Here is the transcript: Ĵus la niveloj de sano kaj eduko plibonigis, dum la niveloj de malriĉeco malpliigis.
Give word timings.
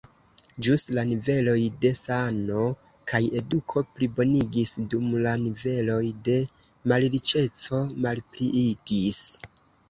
Ĵus 0.67 0.83
la 0.97 1.01
niveloj 1.07 1.57
de 1.83 1.89
sano 1.99 2.61
kaj 3.11 3.21
eduko 3.41 3.83
plibonigis, 3.97 4.73
dum 4.95 5.13
la 5.27 5.35
niveloj 5.43 5.99
de 6.31 6.39
malriĉeco 6.93 7.85
malpliigis. 8.09 9.23